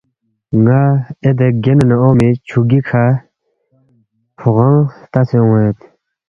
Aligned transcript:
ن٘ا 0.63 0.79
اے 1.23 1.29
دے 1.37 1.47
گینُو 1.63 1.85
نہ 1.89 1.95
اونگمی 2.01 2.29
چُھو 2.47 2.59
گیکھہ 2.69 3.03
فوغنگ 4.39 4.79
ہلتسے 4.93 5.37
اون٘ید 5.43 5.77